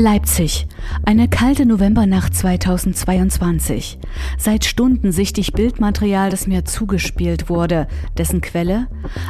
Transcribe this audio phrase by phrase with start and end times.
[0.00, 0.68] Leipzig.
[1.04, 3.98] Eine kalte Novembernacht 2022.
[4.38, 7.88] Seit Stunden sichte ich Bildmaterial, das mir zugespielt wurde.
[8.16, 8.86] Dessen Quelle?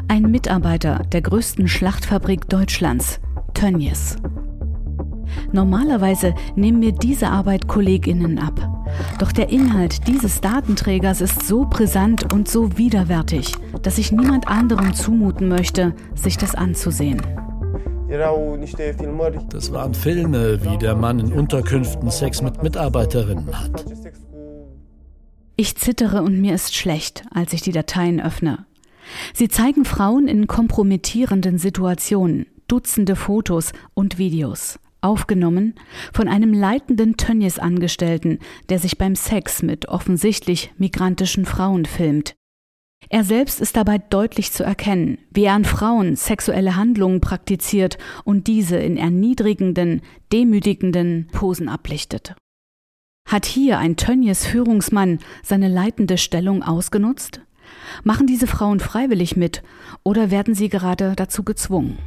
[0.09, 3.19] Ein Mitarbeiter der größten Schlachtfabrik Deutschlands,
[3.55, 4.17] Tönnies.
[5.53, 8.85] Normalerweise nehmen mir diese Arbeit KollegInnen ab.
[9.19, 14.93] Doch der Inhalt dieses Datenträgers ist so brisant und so widerwärtig, dass ich niemand anderem
[14.93, 17.23] zumuten möchte, sich das anzusehen.
[19.51, 23.85] Das waren Filme, wie der Mann in Unterkünften Sex mit Mitarbeiterinnen hat.
[25.57, 28.65] Ich zittere und mir ist schlecht, als ich die Dateien öffne.
[29.35, 35.75] Sie zeigen Frauen in kompromittierenden Situationen, Dutzende Fotos und Videos, aufgenommen
[36.13, 42.35] von einem leitenden Tönnies-Angestellten, der sich beim Sex mit offensichtlich migrantischen Frauen filmt.
[43.11, 48.47] Er selbst ist dabei deutlich zu erkennen, wie er an Frauen sexuelle Handlungen praktiziert und
[48.47, 52.35] diese in erniedrigenden, demütigenden Posen ablichtet.
[53.27, 57.41] Hat hier ein Tönnies Führungsmann seine leitende Stellung ausgenutzt?
[58.05, 59.63] Machen diese Frauen freiwillig mit
[60.03, 61.99] oder werden sie gerade dazu gezwungen?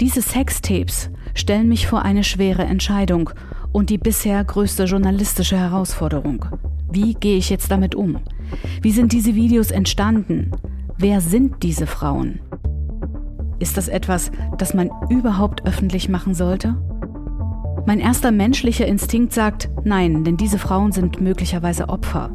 [0.00, 3.30] Diese Sextapes stellen mich vor eine schwere Entscheidung
[3.72, 6.46] und die bisher größte journalistische Herausforderung.
[6.90, 8.20] Wie gehe ich jetzt damit um?
[8.82, 10.50] Wie sind diese Videos entstanden?
[10.98, 12.40] Wer sind diese Frauen?
[13.58, 16.76] Ist das etwas, das man überhaupt öffentlich machen sollte?
[17.86, 22.30] Mein erster menschlicher Instinkt sagt nein, denn diese Frauen sind möglicherweise Opfer.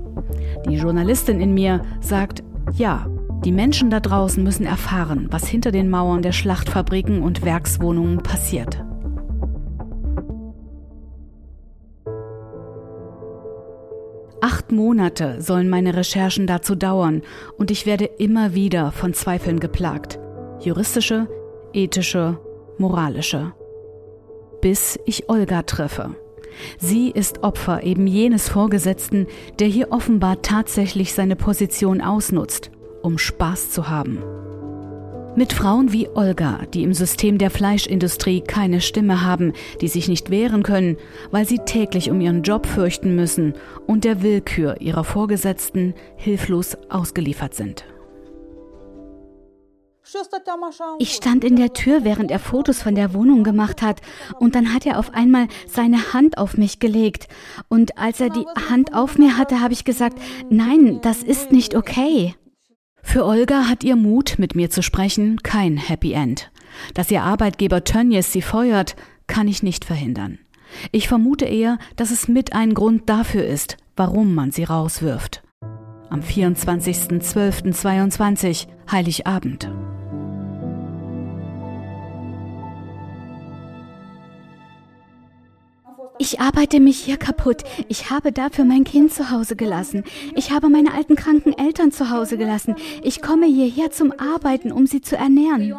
[0.67, 3.08] Die Journalistin in mir sagt ja,
[3.45, 8.83] die Menschen da draußen müssen erfahren, was hinter den Mauern der Schlachtfabriken und Werkswohnungen passiert.
[14.42, 17.23] Acht Monate sollen meine Recherchen dazu dauern
[17.58, 20.18] und ich werde immer wieder von Zweifeln geplagt.
[20.62, 21.28] Juristische,
[21.73, 22.40] ethische,
[22.78, 23.54] moralische.
[24.61, 26.16] Bis ich Olga treffe.
[26.78, 29.28] Sie ist Opfer eben jenes Vorgesetzten,
[29.60, 34.20] der hier offenbar tatsächlich seine Position ausnutzt, um Spaß zu haben.
[35.36, 40.32] Mit Frauen wie Olga, die im System der Fleischindustrie keine Stimme haben, die sich nicht
[40.32, 40.98] wehren können,
[41.32, 43.54] weil sie täglich um ihren Job fürchten müssen
[43.88, 47.86] und der Willkür ihrer Vorgesetzten hilflos ausgeliefert sind.
[50.98, 54.02] Ich stand in der Tür, während er Fotos von der Wohnung gemacht hat,
[54.40, 57.28] und dann hat er auf einmal seine Hand auf mich gelegt.
[57.67, 60.17] Und als er die Hand auf mir hatte, habe ich gesagt,
[60.50, 62.34] nein, das ist nicht okay.
[63.09, 66.52] Für Olga hat ihr Mut, mit mir zu sprechen, kein Happy End.
[66.93, 70.37] Dass ihr Arbeitgeber Tönnies sie feuert, kann ich nicht verhindern.
[70.92, 75.42] Ich vermute eher, dass es mit ein Grund dafür ist, warum man sie rauswirft.
[76.11, 79.71] Am 24.12.22, Heiligabend.
[86.21, 87.63] Ich arbeite mich hier kaputt.
[87.87, 90.03] Ich habe dafür mein Kind zu Hause gelassen.
[90.35, 92.75] Ich habe meine alten kranken Eltern zu Hause gelassen.
[93.03, 95.73] Ich komme hierher zum Arbeiten, um sie zu ernähren.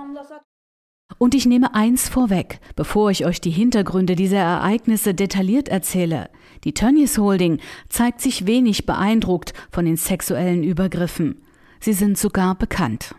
[1.18, 6.30] Und ich nehme eins vorweg, bevor ich euch die Hintergründe dieser Ereignisse detailliert erzähle.
[6.64, 11.42] Die Tönnies Holding zeigt sich wenig beeindruckt von den sexuellen Übergriffen.
[11.80, 13.14] Sie sind sogar bekannt.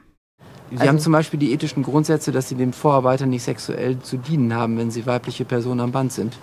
[0.71, 4.17] Sie also, haben zum Beispiel die ethischen Grundsätze, dass sie dem Vorarbeiter nicht sexuell zu
[4.17, 6.35] dienen haben, wenn sie weibliche Personen am Band sind.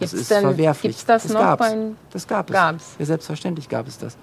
[0.00, 0.92] Das gibt's ist denn, verwerflich.
[0.92, 1.70] Gibt's das, das noch gab's.
[1.70, 1.76] Bei
[2.10, 2.54] das gab es.
[2.54, 2.96] Gab's.
[2.98, 4.16] Ja, selbstverständlich gab es das.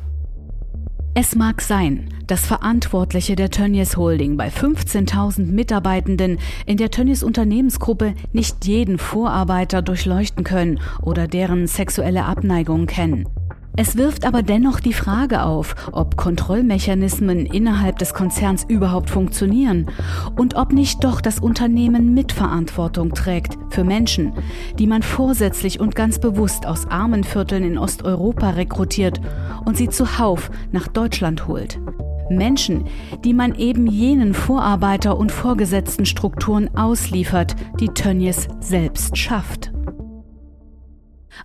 [1.18, 8.16] Es mag sein, dass Verantwortliche der Tönnies Holding bei 15.000 Mitarbeitenden in der Tönnies Unternehmensgruppe
[8.34, 13.30] nicht jeden Vorarbeiter durchleuchten können oder deren sexuelle Abneigung kennen.
[13.78, 19.88] Es wirft aber dennoch die Frage auf, ob Kontrollmechanismen innerhalb des Konzerns überhaupt funktionieren
[20.38, 24.34] und ob nicht doch das Unternehmen Mitverantwortung trägt für Menschen,
[24.80, 29.20] die man vorsätzlich und ganz bewusst aus armen Vierteln in Osteuropa rekrutiert
[29.66, 31.80] und sie zuhauf nach Deutschland holt.
[32.30, 32.86] Menschen,
[33.24, 39.75] die man eben jenen Vorarbeiter- und Vorgesetztenstrukturen ausliefert, die Tönnies selbst schafft.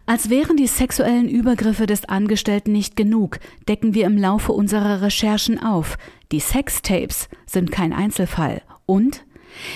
[0.07, 3.39] Als wären die sexuellen Übergriffe des Angestellten nicht genug,
[3.69, 5.99] decken wir im Laufe unserer Recherchen auf.
[6.33, 8.63] Die Sextapes sind kein Einzelfall.
[8.87, 9.25] Und?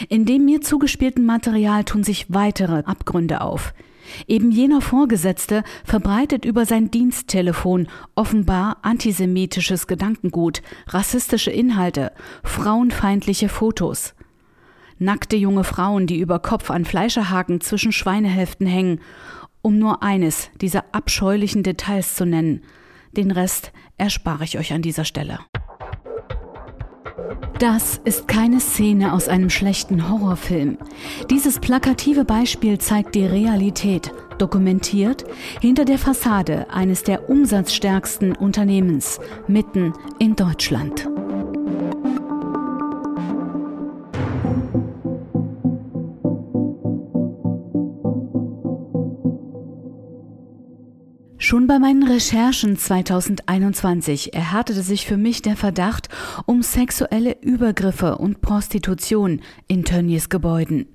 [0.09, 3.75] In dem mir zugespielten Material tun sich weitere Abgründe auf.
[4.27, 12.13] Eben jener Vorgesetzte verbreitet über sein Diensttelefon offenbar antisemitisches Gedankengut, rassistische Inhalte,
[12.43, 14.15] frauenfeindliche Fotos.
[14.99, 19.01] Nackte junge Frauen, die über Kopf an Fleischerhaken zwischen Schweinehälften hängen
[19.65, 22.63] um nur eines dieser abscheulichen Details zu nennen.
[23.13, 25.39] Den Rest erspare ich euch an dieser Stelle.
[27.59, 30.77] Das ist keine Szene aus einem schlechten Horrorfilm.
[31.31, 35.25] Dieses plakative Beispiel zeigt die Realität, dokumentiert
[35.63, 41.09] hinter der Fassade eines der umsatzstärksten Unternehmens mitten in Deutschland.
[51.55, 56.09] Schon bei meinen Recherchen 2021 erhärtete sich für mich der Verdacht
[56.47, 60.87] um sexuelle Übergriffe und Prostitution in Tönnies Gebäuden.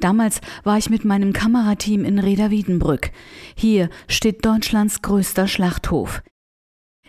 [0.00, 3.10] Damals war ich mit meinem Kamerateam in Reda Wiedenbrück.
[3.54, 6.22] Hier steht Deutschlands größter Schlachthof.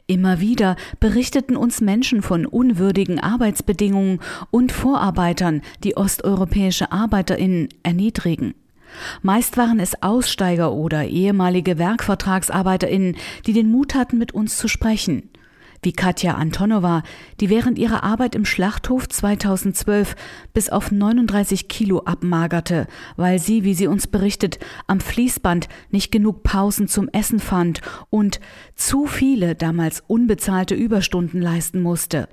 [0.08, 4.20] Immer wieder berichteten uns Menschen von unwürdigen Arbeitsbedingungen
[4.52, 8.54] und Vorarbeitern, die osteuropäische Arbeiterinnen erniedrigen.
[9.22, 15.30] Meist waren es Aussteiger oder ehemalige Werkvertragsarbeiterinnen, die den Mut hatten, mit uns zu sprechen.
[15.84, 17.04] Wie Katja Antonova,
[17.40, 20.16] die während ihrer Arbeit im Schlachthof 2012
[20.54, 26.44] bis auf 39 Kilo abmagerte, weil sie, wie sie uns berichtet, am Fließband nicht genug
[26.44, 28.40] Pausen zum Essen fand und
[28.76, 32.28] zu viele damals unbezahlte Überstunden leisten musste.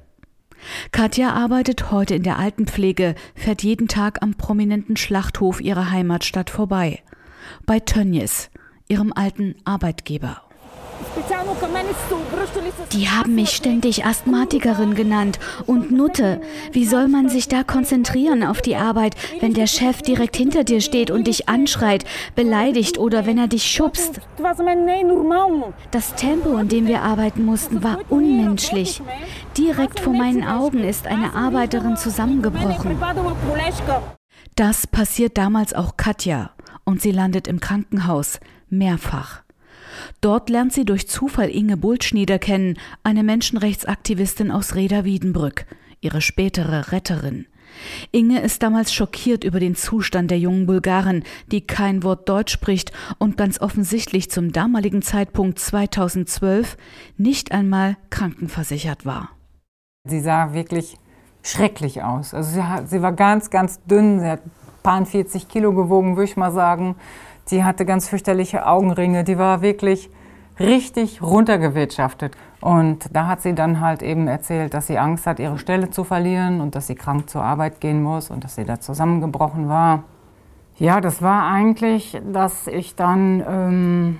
[0.92, 7.02] Katja arbeitet heute in der Altenpflege, fährt jeden Tag am prominenten Schlachthof ihrer Heimatstadt vorbei.
[7.66, 8.50] Bei Tönnies,
[8.88, 10.43] ihrem alten Arbeitgeber.
[12.92, 16.40] Die haben mich ständig Asthmatikerin genannt und Nutte.
[16.72, 20.80] Wie soll man sich da konzentrieren auf die Arbeit, wenn der Chef direkt hinter dir
[20.80, 22.04] steht und dich anschreit,
[22.34, 24.20] beleidigt oder wenn er dich schubst?
[25.90, 29.02] Das Tempo, in dem wir arbeiten mussten, war unmenschlich.
[29.56, 32.98] Direkt vor meinen Augen ist eine Arbeiterin zusammengebrochen.
[34.56, 36.50] Das passiert damals auch Katja
[36.84, 39.43] und sie landet im Krankenhaus mehrfach.
[40.20, 45.66] Dort lernt sie durch Zufall Inge Bultschnieder kennen, eine Menschenrechtsaktivistin aus Reda Wiedenbrück,
[46.00, 47.46] ihre spätere Retterin.
[48.12, 52.92] Inge ist damals schockiert über den Zustand der jungen Bulgarin, die kein Wort Deutsch spricht
[53.18, 56.76] und ganz offensichtlich zum damaligen Zeitpunkt 2012
[57.16, 59.30] nicht einmal krankenversichert war.
[60.06, 60.96] Sie sah wirklich
[61.42, 62.34] schrecklich aus.
[62.34, 64.42] Also sie, sie war ganz, ganz dünn, sie hat
[64.84, 66.94] paar 40 Kilo gewogen, würde ich mal sagen.
[67.44, 69.24] Sie hatte ganz fürchterliche Augenringe.
[69.24, 70.10] Die war wirklich
[70.58, 72.36] richtig runtergewirtschaftet.
[72.60, 76.04] Und da hat sie dann halt eben erzählt, dass sie Angst hat, ihre Stelle zu
[76.04, 80.04] verlieren und dass sie krank zur Arbeit gehen muss und dass sie da zusammengebrochen war.
[80.76, 84.18] Ja, das war eigentlich, dass ich dann ähm,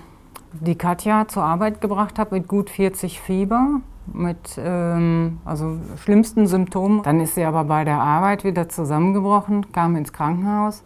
[0.53, 3.81] die Katja zur Arbeit gebracht habe mit gut 40 Fieber,
[4.13, 7.03] mit ähm, also schlimmsten Symptomen.
[7.03, 10.85] Dann ist sie aber bei der Arbeit wieder zusammengebrochen, kam ins Krankenhaus.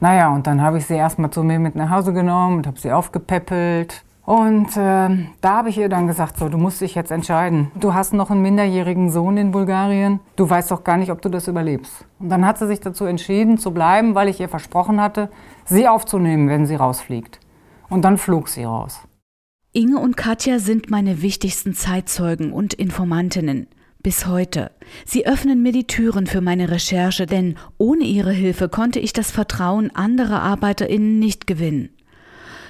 [0.00, 2.78] Naja, und dann habe ich sie erstmal zu mir mit nach Hause genommen und habe
[2.78, 4.04] sie aufgepäppelt.
[4.26, 7.70] Und äh, da habe ich ihr dann gesagt, so, du musst dich jetzt entscheiden.
[7.74, 10.20] Du hast noch einen minderjährigen Sohn in Bulgarien.
[10.36, 12.06] Du weißt doch gar nicht, ob du das überlebst.
[12.18, 15.28] Und dann hat sie sich dazu entschieden zu bleiben, weil ich ihr versprochen hatte,
[15.66, 17.38] sie aufzunehmen, wenn sie rausfliegt.
[17.90, 19.00] Und dann flog sie raus.
[19.72, 23.66] Inge und Katja sind meine wichtigsten Zeitzeugen und Informantinnen
[24.04, 24.70] bis heute.
[25.04, 29.32] Sie öffnen mir die Türen für meine Recherche, denn ohne ihre Hilfe konnte ich das
[29.32, 31.88] Vertrauen anderer Arbeiterinnen nicht gewinnen.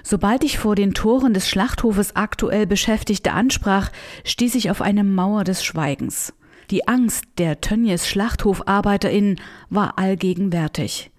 [0.03, 3.91] Sobald ich vor den Toren des Schlachthofes aktuell Beschäftigte ansprach,
[4.25, 6.33] stieß ich auf eine Mauer des Schweigens.
[6.71, 11.11] Die Angst der Tönnies Schlachthofarbeiterinnen war allgegenwärtig.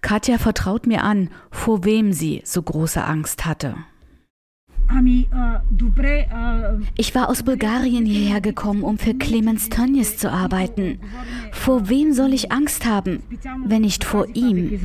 [0.00, 3.76] Katja vertraut mir an, vor wem sie so große Angst hatte.
[6.96, 10.98] Ich war aus Bulgarien hierher gekommen, um für Clemens Tönnies zu arbeiten.
[11.52, 13.22] Vor wem soll ich Angst haben,
[13.64, 14.80] wenn nicht vor ihm?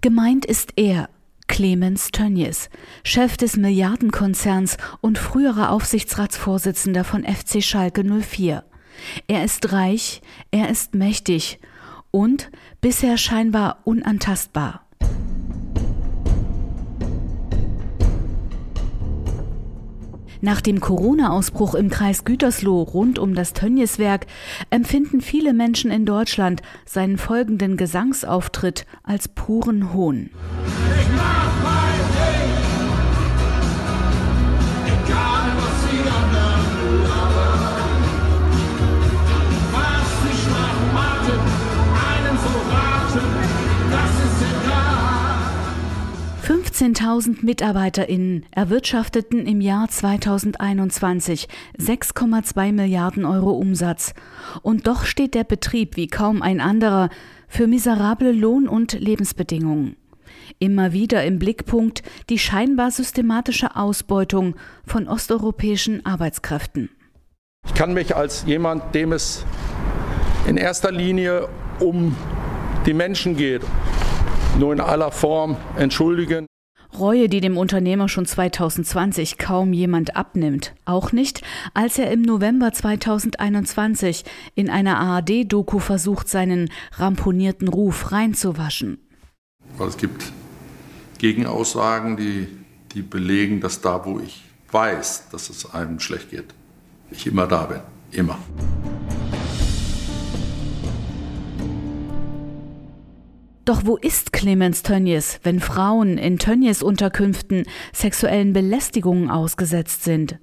[0.00, 1.08] Gemeint ist er,
[1.48, 2.70] Clemens Tönnies,
[3.04, 8.64] Chef des Milliardenkonzerns und früherer Aufsichtsratsvorsitzender von FC Schalke 04.
[9.26, 11.58] Er ist reich, er ist mächtig
[12.10, 12.50] und
[12.80, 14.87] bisher scheinbar unantastbar.
[20.40, 24.26] Nach dem Corona-Ausbruch im Kreis Gütersloh rund um das Tönnieswerk
[24.70, 30.30] empfinden viele Menschen in Deutschland seinen folgenden Gesangsauftritt als puren Hohn.
[46.78, 54.14] 15.000 MitarbeiterInnen erwirtschafteten im Jahr 2021 6,2 Milliarden Euro Umsatz.
[54.62, 57.08] Und doch steht der Betrieb wie kaum ein anderer
[57.48, 59.96] für miserable Lohn- und Lebensbedingungen.
[60.60, 64.54] Immer wieder im Blickpunkt die scheinbar systematische Ausbeutung
[64.86, 66.90] von osteuropäischen Arbeitskräften.
[67.66, 69.44] Ich kann mich als jemand, dem es
[70.46, 71.48] in erster Linie
[71.80, 72.14] um
[72.86, 73.62] die Menschen geht,
[74.60, 76.46] nur in aller Form entschuldigen.
[76.96, 80.74] Reue, die dem Unternehmer schon 2020 kaum jemand abnimmt.
[80.84, 81.42] Auch nicht,
[81.74, 88.98] als er im November 2021 in einer ARD-Doku versucht, seinen ramponierten Ruf reinzuwaschen.
[89.78, 90.32] Es gibt
[91.18, 92.48] Gegenaussagen, die,
[92.94, 96.54] die belegen, dass da, wo ich weiß, dass es einem schlecht geht,
[97.10, 97.80] ich immer da bin.
[98.10, 98.38] Immer.
[103.68, 110.38] Doch wo ist Clemens Tönnies, wenn Frauen in Tönnies Unterkünften sexuellen Belästigungen ausgesetzt sind?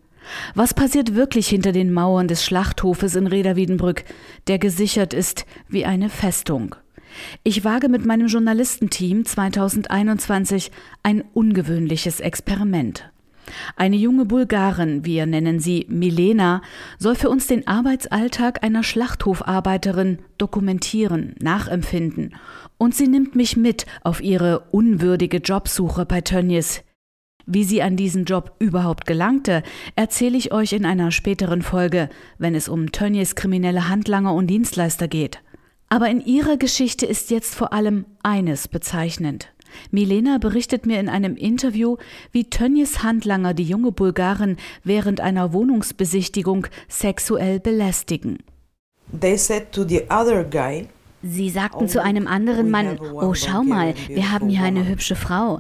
[0.54, 4.04] Was passiert wirklich hinter den Mauern des Schlachthofes in Reda-Wiedenbrück,
[4.46, 6.76] der gesichert ist wie eine Festung?
[7.42, 10.70] Ich wage mit meinem Journalistenteam 2021
[11.02, 13.10] ein ungewöhnliches Experiment.
[13.76, 16.62] Eine junge Bulgarin, wir nennen sie Milena,
[16.98, 22.36] soll für uns den Arbeitsalltag einer Schlachthofarbeiterin dokumentieren, nachempfinden.
[22.78, 26.84] Und sie nimmt mich mit auf ihre unwürdige Jobsuche bei Tönnies.
[27.46, 29.62] Wie sie an diesen Job überhaupt gelangte,
[29.96, 35.08] erzähle ich euch in einer späteren Folge, wenn es um Tönnies kriminelle Handlanger und Dienstleister
[35.08, 35.42] geht.
[35.88, 39.54] Aber in ihrer Geschichte ist jetzt vor allem eines bezeichnend.
[39.92, 41.98] Milena berichtet mir in einem Interview,
[42.32, 48.40] wie Tönnies Handlanger die junge Bulgarin während einer Wohnungsbesichtigung sexuell belästigen.
[51.28, 55.60] Sie sagten zu einem anderen Mann, oh schau mal, wir haben hier eine hübsche Frau.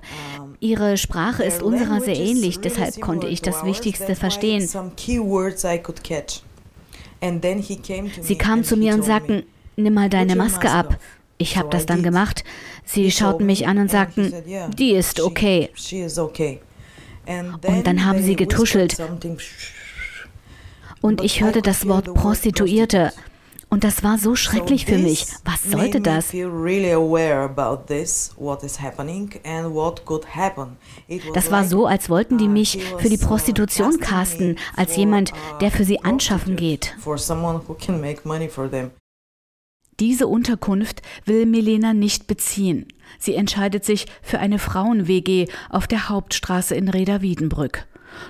[0.60, 4.70] Ihre Sprache ist unserer sehr ähnlich, deshalb konnte ich das Wichtigste verstehen.
[8.22, 9.42] Sie kamen zu mir und sagten,
[9.76, 11.00] nimm mal deine Maske ab.
[11.40, 12.44] Ich habe das dann gemacht.
[12.86, 14.34] Sie schauten mich an und sagten,
[14.78, 15.72] die ist okay.
[17.28, 18.98] Und dann haben sie getuschelt.
[21.02, 23.12] Und ich hörte das Wort Prostituierte.
[23.70, 25.26] Und das war so schrecklich für mich.
[25.70, 26.32] Sollte das?
[31.34, 35.84] Das war so, als wollten die mich für die Prostitution casten, als jemand, der für
[35.84, 36.96] sie anschaffen geht.
[40.00, 42.88] Diese Unterkunft will Milena nicht beziehen.
[43.18, 47.86] Sie entscheidet sich für eine Frauen-WG auf der Hauptstraße in Reda-Wiedenbrück.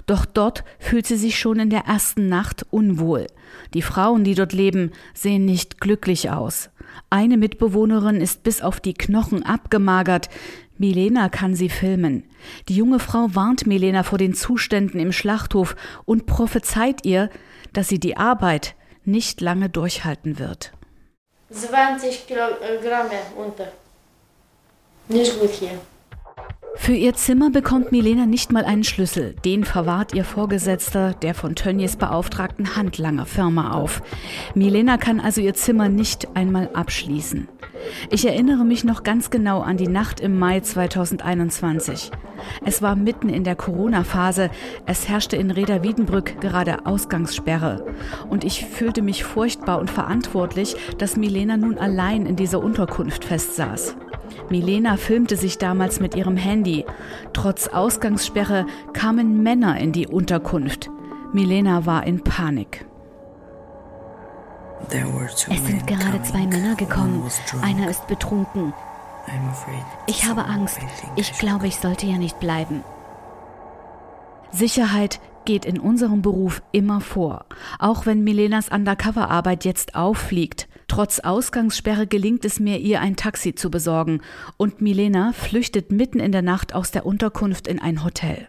[0.06, 3.28] Doch dort fühlt sie sich schon in der ersten Nacht unwohl.
[3.74, 6.70] Die Frauen, die dort leben, sehen nicht glücklich aus.
[7.10, 10.30] Eine Mitbewohnerin ist bis auf die Knochen abgemagert.
[10.78, 12.24] Milena kann sie filmen.
[12.68, 15.76] Die junge Frau warnt Milena vor den Zuständen im Schlachthof
[16.06, 17.30] und prophezeit ihr,
[17.74, 18.76] dass sie die Arbeit
[19.06, 20.72] nicht lange durchhalten wird.
[21.52, 23.72] 20 Kilogramm unter.
[25.08, 25.80] Nicht gut hier.
[26.78, 29.36] Für ihr Zimmer bekommt Milena nicht mal einen Schlüssel.
[29.44, 34.04] Den verwahrt ihr Vorgesetzter der von Tönnies beauftragten Handlangerfirma auf.
[34.54, 37.48] Milena kann also ihr Zimmer nicht einmal abschließen.
[38.10, 42.12] Ich erinnere mich noch ganz genau an die Nacht im Mai 2021.
[42.66, 44.50] Es war mitten in der Corona-Phase.
[44.86, 47.86] Es herrschte in Reda Wiedenbrück gerade Ausgangssperre.
[48.30, 53.96] Und ich fühlte mich furchtbar und verantwortlich, dass Milena nun allein in dieser Unterkunft festsaß.
[54.50, 56.86] Milena filmte sich damals mit ihrem Handy.
[57.34, 60.90] Trotz Ausgangssperre kamen Männer in die Unterkunft.
[61.34, 62.86] Milena war in Panik.
[64.90, 67.24] Es sind gerade zwei Männer gekommen.
[67.62, 68.74] Einer ist betrunken.
[70.08, 70.80] Ich habe Angst.
[71.16, 72.84] Ich glaube, ich sollte ja nicht bleiben.
[74.52, 77.46] Sicherheit geht in unserem Beruf immer vor.
[77.80, 80.68] Auch wenn Milenas Undercover-Arbeit jetzt auffliegt.
[80.88, 84.22] Trotz Ausgangssperre gelingt es mir, ihr ein Taxi zu besorgen.
[84.58, 88.48] Und Milena flüchtet mitten in der Nacht aus der Unterkunft in ein Hotel.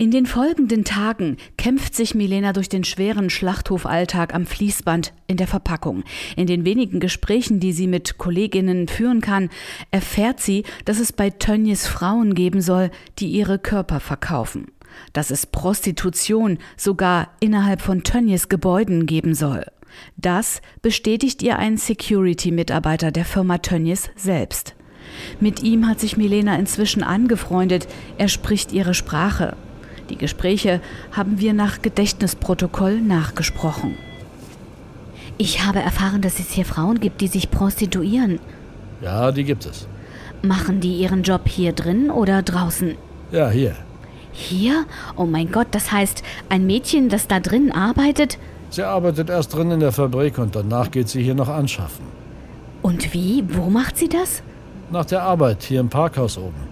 [0.00, 5.48] In den folgenden Tagen kämpft sich Milena durch den schweren Schlachthofalltag am Fließband in der
[5.48, 6.04] Verpackung.
[6.36, 9.50] In den wenigen Gesprächen, die sie mit Kolleginnen führen kann,
[9.90, 14.68] erfährt sie, dass es bei Tönnies Frauen geben soll, die ihre Körper verkaufen.
[15.14, 19.64] Dass es Prostitution sogar innerhalb von Tönnies Gebäuden geben soll.
[20.16, 24.76] Das bestätigt ihr ein Security-Mitarbeiter der Firma Tönnies selbst.
[25.40, 27.88] Mit ihm hat sich Milena inzwischen angefreundet.
[28.16, 29.56] Er spricht ihre Sprache.
[30.10, 30.80] Die Gespräche
[31.12, 33.96] haben wir nach Gedächtnisprotokoll nachgesprochen.
[35.36, 38.40] Ich habe erfahren, dass es hier Frauen gibt, die sich prostituieren.
[39.02, 39.86] Ja, die gibt es.
[40.42, 42.96] Machen die ihren Job hier drin oder draußen?
[43.30, 43.76] Ja, hier.
[44.32, 44.86] Hier?
[45.16, 48.38] Oh mein Gott, das heißt, ein Mädchen, das da drin arbeitet?
[48.70, 52.04] Sie arbeitet erst drin in der Fabrik und danach geht sie hier noch anschaffen.
[52.82, 53.44] Und wie?
[53.48, 54.42] Wo macht sie das?
[54.90, 56.68] Nach der Arbeit hier im Parkhaus oben.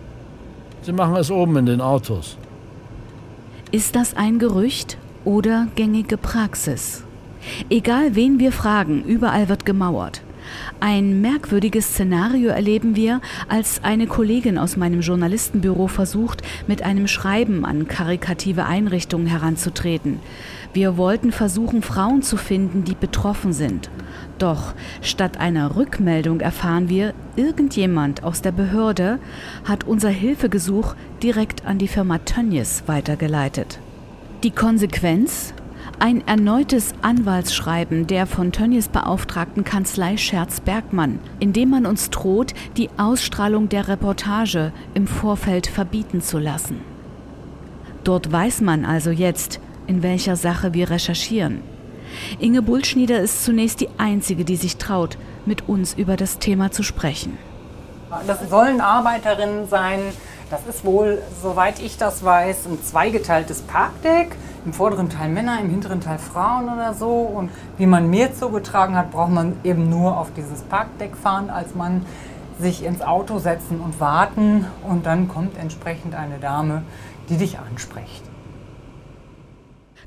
[0.83, 2.39] Sie machen es oben in den Autos.
[3.73, 7.03] Ist das ein Gerücht oder gängige Praxis?
[7.69, 10.23] Egal wen wir fragen, überall wird gemauert.
[10.79, 17.65] Ein merkwürdiges Szenario erleben wir, als eine Kollegin aus meinem Journalistenbüro versucht, mit einem Schreiben
[17.65, 20.21] an karikative Einrichtungen heranzutreten.
[20.77, 23.89] Wir wollten versuchen, Frauen zu finden, die betroffen sind.
[24.37, 29.19] Doch statt einer Rückmeldung erfahren wir, irgendjemand aus der Behörde
[29.65, 33.79] hat unser Hilfegesuch direkt an die Firma Tönnies weitergeleitet.
[34.43, 35.55] Die Konsequenz?
[35.99, 42.91] Ein erneutes Anwaltsschreiben der von Tönnies beauftragten Kanzlei Scherz-Bergmann, in dem man uns droht, die
[42.99, 46.81] Ausstrahlung der Reportage im Vorfeld verbieten zu lassen.
[48.05, 51.63] Dort weiß man also jetzt, in welcher Sache wir recherchieren.
[52.39, 56.83] Inge Bullschnieder ist zunächst die Einzige, die sich traut, mit uns über das Thema zu
[56.83, 57.39] sprechen.
[58.27, 60.01] Das sollen Arbeiterinnen sein.
[60.51, 64.37] Das ist wohl, soweit ich das weiß, ein zweigeteiltes Parkdeck.
[64.65, 67.11] Im vorderen Teil Männer, im hinteren Teil Frauen oder so.
[67.11, 71.75] Und wie man mir zugetragen hat, braucht man eben nur auf dieses Parkdeck fahren, als
[71.75, 72.07] man
[72.61, 74.67] sich ins Auto setzen und warten.
[74.89, 76.83] Und dann kommt entsprechend eine Dame,
[77.29, 78.23] die dich anspricht.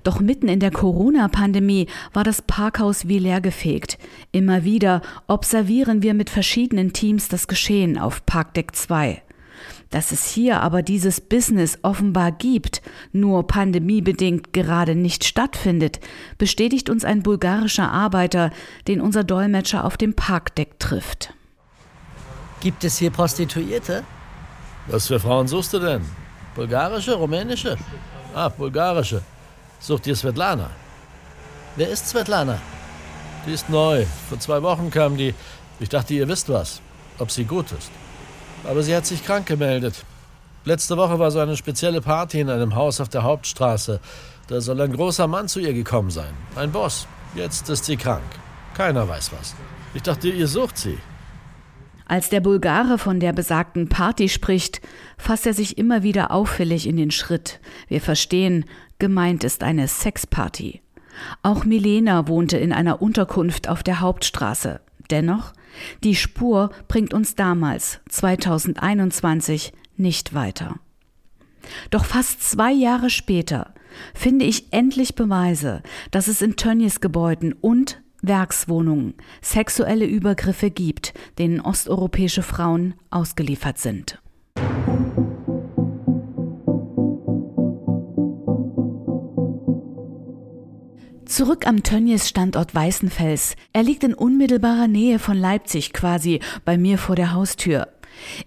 [0.03, 3.97] Doch mitten in der Corona-Pandemie war das Parkhaus wie leergefegt.
[4.31, 9.21] Immer wieder observieren wir mit verschiedenen Teams das Geschehen auf Parkdeck 2.
[9.89, 15.99] Dass es hier aber dieses Business offenbar gibt, nur pandemiebedingt gerade nicht stattfindet,
[16.37, 18.51] bestätigt uns ein bulgarischer Arbeiter,
[18.87, 21.33] den unser Dolmetscher auf dem Parkdeck trifft.
[22.61, 24.03] Gibt es hier Prostituierte?
[24.87, 26.01] Was für Frauen suchst du denn?
[26.55, 27.77] Bulgarische, rumänische?
[28.33, 29.21] Ah, bulgarische.
[29.79, 30.69] Sucht ihr Svetlana?
[31.75, 32.59] Wer ist Svetlana?
[33.45, 34.05] Die ist neu.
[34.27, 35.33] Vor zwei Wochen kam die.
[35.79, 36.81] Ich dachte, ihr wisst was.
[37.17, 37.89] Ob sie gut ist.
[38.65, 40.03] Aber sie hat sich krank gemeldet.
[40.65, 44.01] Letzte Woche war so eine spezielle Party in einem Haus auf der Hauptstraße.
[44.47, 46.33] Da soll ein großer Mann zu ihr gekommen sein.
[46.55, 47.07] Ein Boss.
[47.33, 48.23] Jetzt ist sie krank.
[48.73, 49.55] Keiner weiß was.
[49.93, 50.97] Ich dachte, ihr sucht sie.
[52.05, 54.81] Als der Bulgare von der besagten Party spricht,
[55.17, 57.59] fasst er sich immer wieder auffällig in den Schritt.
[57.87, 58.65] Wir verstehen,
[58.99, 60.81] gemeint ist eine Sexparty.
[61.43, 64.81] Auch Milena wohnte in einer Unterkunft auf der Hauptstraße.
[65.09, 65.53] Dennoch,
[66.03, 70.75] die Spur bringt uns damals, 2021, nicht weiter.
[71.89, 73.73] Doch fast zwei Jahre später
[74.13, 75.81] finde ich endlich Beweise,
[76.11, 84.21] dass es in Tönnies Gebäuden und Werkswohnungen sexuelle Übergriffe gibt, denen osteuropäische Frauen ausgeliefert sind.
[91.29, 93.55] Zurück am Tönnies Standort Weißenfels.
[93.71, 97.87] Er liegt in unmittelbarer Nähe von Leipzig quasi, bei mir vor der Haustür.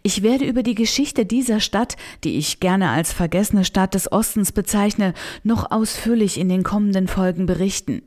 [0.03, 4.51] Ich werde über die Geschichte dieser Stadt, die ich gerne als vergessene Stadt des Ostens
[4.51, 5.15] bezeichne,
[5.45, 8.03] noch ausführlich in den kommenden Folgen berichten.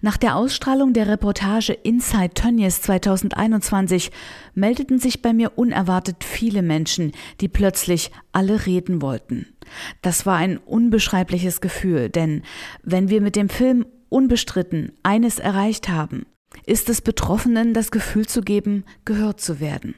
[0.00, 4.12] Nach der Ausstrahlung der Reportage Inside Tönnies 2021
[4.54, 9.46] meldeten sich bei mir unerwartet viele Menschen, die plötzlich alle reden wollten.
[10.00, 12.42] Das war ein unbeschreibliches Gefühl, denn
[12.84, 16.26] wenn wir mit dem Film unbestritten eines erreicht haben,
[16.64, 19.94] ist es Betroffenen das Gefühl zu geben, gehört zu werden.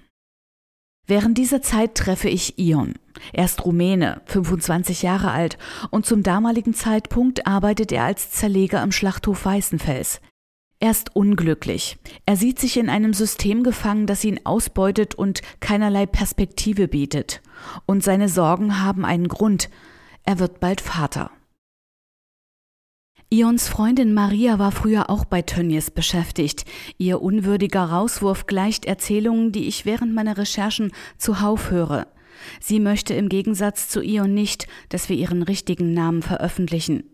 [1.06, 2.94] Während dieser Zeit treffe ich Ion.
[3.32, 5.56] Er ist Rumäne, 25 Jahre alt
[5.90, 10.20] und zum damaligen Zeitpunkt arbeitet er als Zerleger am Schlachthof Weißenfels.
[10.80, 11.98] Er ist unglücklich.
[12.24, 17.40] Er sieht sich in einem System gefangen, das ihn ausbeutet und keinerlei Perspektive bietet.
[17.86, 19.70] Und seine Sorgen haben einen Grund.
[20.24, 21.32] Er wird bald Vater.
[23.30, 26.64] Ions Freundin Maria war früher auch bei Tönnies beschäftigt.
[26.96, 32.06] Ihr unwürdiger Rauswurf gleicht Erzählungen, die ich während meiner Recherchen zuhauf höre.
[32.58, 37.04] Sie möchte im Gegensatz zu Ion nicht, dass wir ihren richtigen Namen veröffentlichen.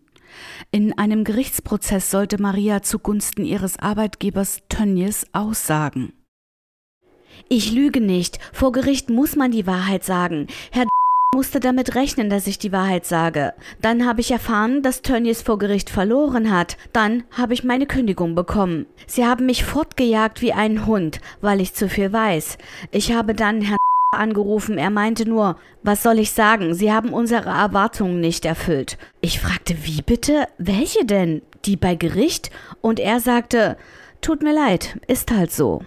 [0.70, 6.12] In einem Gerichtsprozess sollte Maria zugunsten ihres Arbeitgebers Tönnies aussagen.
[7.48, 8.38] Ich lüge nicht.
[8.52, 10.46] Vor Gericht muss man die Wahrheit sagen.
[10.70, 10.86] Herr
[11.34, 13.54] musste damit rechnen, dass ich die Wahrheit sage.
[13.82, 16.76] Dann habe ich erfahren, dass Tönnies vor Gericht verloren hat.
[16.92, 18.86] Dann habe ich meine Kündigung bekommen.
[19.08, 22.56] Sie haben mich fortgejagt wie einen Hund, weil ich zu viel weiß.
[22.92, 23.76] Ich habe dann Herrn
[24.12, 24.78] angerufen.
[24.78, 26.72] Er meinte nur, was soll ich sagen?
[26.72, 28.96] Sie haben unsere Erwartungen nicht erfüllt.
[29.20, 30.46] Ich fragte, wie bitte?
[30.56, 31.42] Welche denn?
[31.64, 32.50] Die bei Gericht?
[32.80, 33.76] Und er sagte,
[34.20, 35.82] tut mir leid, ist halt so.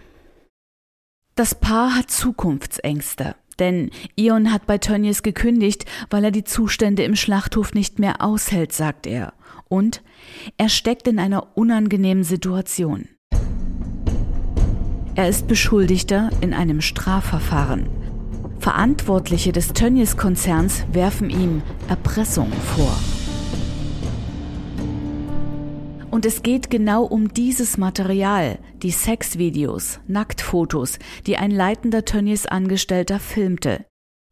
[1.36, 3.36] Das Paar hat Zukunftsängste.
[3.60, 8.74] Denn Ion hat bei Tönnies gekündigt, weil er die Zustände im Schlachthof nicht mehr aushält,
[8.74, 9.34] sagt er.
[9.68, 10.02] Und
[10.58, 13.08] er steckt in einer unangenehmen Situation.
[15.16, 17.90] Er ist Beschuldigter in einem Strafverfahren.
[18.60, 22.96] Verantwortliche des Tönnies-Konzerns werfen ihm Erpressung vor.
[26.18, 33.86] Und es geht genau um dieses Material, die Sexvideos, Nacktfotos, die ein leitender Tönnies-Angestellter filmte.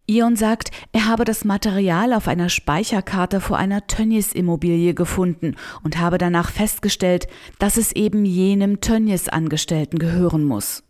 [0.08, 6.18] Ion sagt, er habe das Material auf einer Speicherkarte vor einer Tönnies-Immobilie gefunden und habe
[6.18, 7.28] danach festgestellt,
[7.60, 10.82] dass es eben jenem Tönnies-Angestellten gehören muss.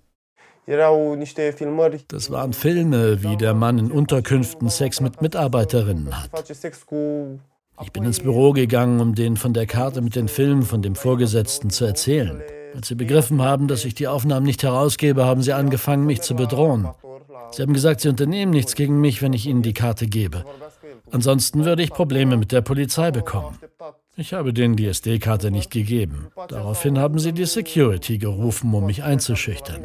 [2.08, 6.31] Das waren Filme, wie der Mann in Unterkünften Sex mit Mitarbeiterinnen hat.
[7.81, 10.95] Ich bin ins Büro gegangen, um denen von der Karte mit den Filmen von dem
[10.95, 12.41] Vorgesetzten zu erzählen.
[12.75, 16.35] Als sie begriffen haben, dass ich die Aufnahmen nicht herausgebe, haben sie angefangen, mich zu
[16.35, 16.89] bedrohen.
[17.51, 20.43] Sie haben gesagt, sie unternehmen nichts gegen mich, wenn ich ihnen die Karte gebe.
[21.11, 23.59] Ansonsten würde ich Probleme mit der Polizei bekommen.
[24.17, 26.27] Ich habe denen die SD-Karte nicht gegeben.
[26.47, 29.83] Daraufhin haben sie die Security gerufen, um mich einzuschüchtern.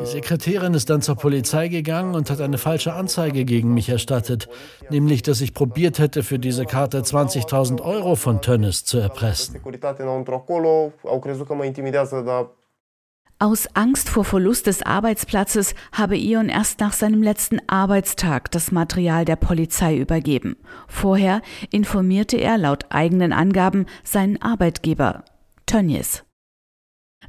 [0.00, 4.50] Die Sekretärin ist dann zur Polizei gegangen und hat eine falsche Anzeige gegen mich erstattet,
[4.90, 9.58] nämlich dass ich probiert hätte, für diese Karte 20.000 Euro von Tönnes zu erpressen.
[13.40, 19.24] Aus Angst vor Verlust des Arbeitsplatzes habe Ion erst nach seinem letzten Arbeitstag das Material
[19.24, 20.56] der Polizei übergeben.
[20.86, 25.24] Vorher informierte er laut eigenen Angaben seinen Arbeitgeber,
[25.64, 26.27] Tönnies.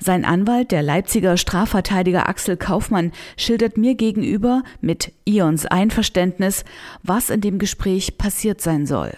[0.02, 6.63] Sein Anwalt, der Leipziger Strafverteidiger Axel Kaufmann, schildert mir gegenüber mit Ions Einverständnis,
[7.04, 9.12] was in dem Gespräch passiert sein soll.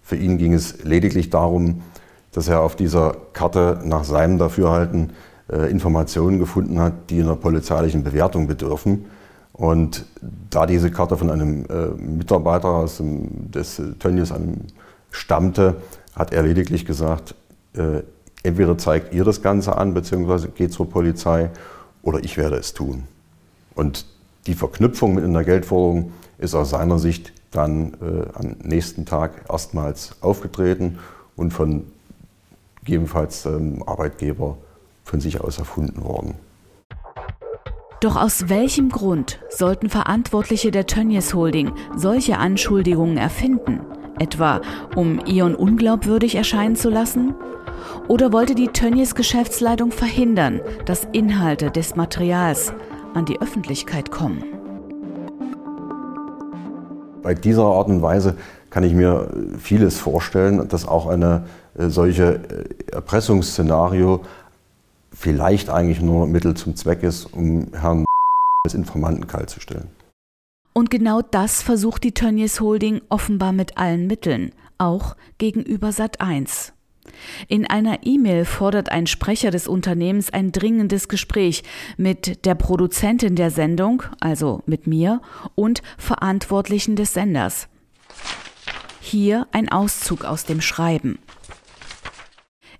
[0.00, 1.82] Für ihn ging es lediglich darum,
[2.32, 5.12] dass er auf dieser Karte nach seinem Dafürhalten
[5.50, 9.04] äh, Informationen gefunden hat, die einer polizeilichen Bewertung bedürfen.
[9.52, 10.06] Und
[10.48, 14.32] da diese Karte von einem äh, Mitarbeiter aus dem, des Tönnies
[15.10, 15.76] stammte,
[16.16, 17.34] hat er lediglich gesagt,
[17.74, 18.02] äh,
[18.42, 21.50] entweder zeigt ihr das Ganze an, beziehungsweise geht zur Polizei,
[22.02, 23.04] oder ich werde es tun.
[23.74, 24.06] Und
[24.46, 30.16] die Verknüpfung mit einer Geldforderung ist aus seiner Sicht dann äh, am nächsten Tag erstmals
[30.20, 30.98] aufgetreten
[31.36, 31.84] und von
[32.80, 34.56] gegebenenfalls ähm, Arbeitgeber
[35.04, 36.34] von sich aus erfunden worden.
[38.00, 43.80] Doch aus welchem Grund sollten Verantwortliche der Tönnies Holding solche Anschuldigungen erfinden?
[44.22, 44.60] Etwa
[44.94, 47.34] um Ion unglaubwürdig erscheinen zu lassen?
[48.06, 52.72] Oder wollte die Tönnies Geschäftsleitung verhindern, dass Inhalte des Materials
[53.14, 54.44] an die Öffentlichkeit kommen?
[57.22, 58.36] Bei dieser Art und Weise
[58.70, 61.44] kann ich mir vieles vorstellen, dass auch eine
[61.76, 64.20] äh, solche äh, Erpressungsszenario
[65.12, 68.04] vielleicht eigentlich nur Mittel zum Zweck ist, um Herrn
[68.64, 69.88] als Informanten kaltzustellen.
[70.72, 76.72] Und genau das versucht die Tönnies Holding offenbar mit allen Mitteln, auch gegenüber Sat 1.
[77.48, 81.62] In einer E-Mail fordert ein Sprecher des Unternehmens ein dringendes Gespräch
[81.96, 85.20] mit der Produzentin der Sendung, also mit mir,
[85.54, 87.68] und Verantwortlichen des Senders.
[89.00, 91.18] Hier ein Auszug aus dem Schreiben.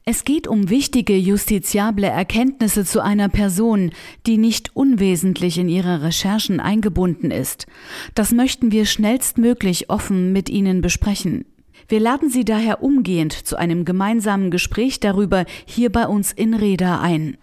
[0.05, 3.93] Es geht um wichtige justiziable Erkenntnisse zu einer Person,
[4.27, 7.67] die nicht unwesentlich in ihre Recherchen eingebunden ist.
[8.17, 11.45] Das möchten wir schnellstmöglich offen mit Ihnen besprechen.
[11.87, 17.01] Wir laden Sie daher umgehend zu einem gemeinsamen Gespräch darüber hier bei uns in Reda
[17.01, 17.37] ein.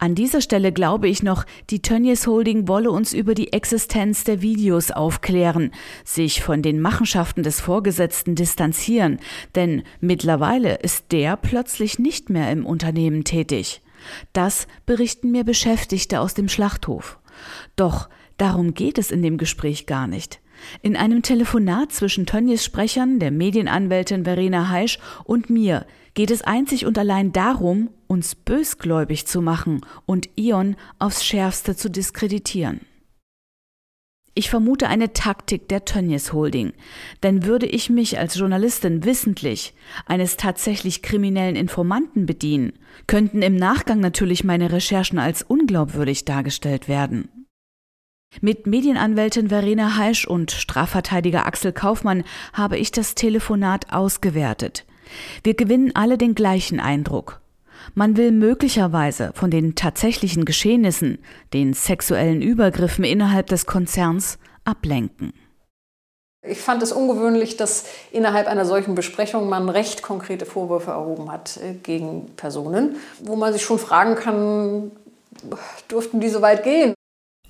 [0.00, 4.40] An dieser Stelle glaube ich noch, die Tönnies Holding wolle uns über die Existenz der
[4.42, 5.72] Videos aufklären,
[6.04, 9.18] sich von den Machenschaften des Vorgesetzten distanzieren,
[9.56, 13.82] denn mittlerweile ist der plötzlich nicht mehr im Unternehmen tätig.
[14.32, 17.18] Das berichten mir Beschäftigte aus dem Schlachthof.
[17.74, 20.40] Doch darum geht es in dem Gespräch gar nicht.
[20.82, 25.86] In einem Telefonat zwischen Tönnies Sprechern, der Medienanwältin Verena Heisch und mir
[26.18, 31.88] geht es einzig und allein darum, uns bösgläubig zu machen und Ion aufs schärfste zu
[31.88, 32.80] diskreditieren.
[34.34, 36.72] Ich vermute eine Taktik der Tönnies Holding,
[37.22, 39.74] denn würde ich mich als Journalistin wissentlich
[40.06, 42.72] eines tatsächlich kriminellen Informanten bedienen,
[43.06, 47.46] könnten im Nachgang natürlich meine Recherchen als unglaubwürdig dargestellt werden.
[48.40, 54.84] Mit Medienanwältin Verena Heisch und Strafverteidiger Axel Kaufmann habe ich das Telefonat ausgewertet.
[55.42, 57.40] Wir gewinnen alle den gleichen Eindruck.
[57.94, 61.18] Man will möglicherweise von den tatsächlichen Geschehnissen,
[61.52, 65.32] den sexuellen Übergriffen innerhalb des Konzerns ablenken.
[66.46, 71.58] Ich fand es ungewöhnlich, dass innerhalb einer solchen Besprechung man recht konkrete Vorwürfe erhoben hat
[71.58, 74.92] äh, gegen Personen, wo man sich schon fragen kann,
[75.88, 76.94] durften die so weit gehen?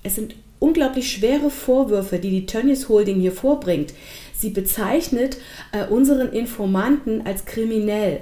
[0.03, 3.93] Es sind unglaublich schwere Vorwürfe, die die Tönnies Holding hier vorbringt.
[4.39, 5.37] Sie bezeichnet
[5.73, 8.21] äh, unseren Informanten als kriminell.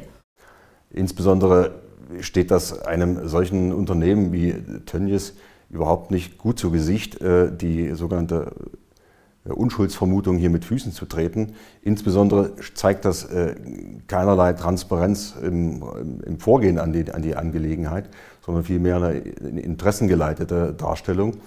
[0.89, 1.81] Insbesondere
[2.21, 4.55] steht das einem solchen Unternehmen wie
[4.87, 5.35] Tönnies
[5.69, 8.51] überhaupt nicht gut zu Gesicht, äh, die sogenannte
[9.45, 11.53] äh, Unschuldsvermutung hier mit Füßen zu treten.
[11.83, 13.53] Insbesondere zeigt das äh,
[14.07, 15.83] keinerlei Transparenz im,
[16.25, 18.09] im Vorgehen an die, an die, Angelegenheit,
[18.43, 21.37] sondern vielmehr eine interessengeleitete Darstellung.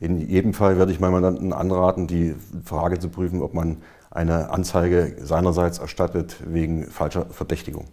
[0.00, 2.34] In jedem Fall werde ich meinem Mandanten anraten, die
[2.64, 3.78] Frage zu prüfen, ob man
[4.14, 7.88] eine Anzeige seinerseits erstattet wegen falscher Verdächtigung.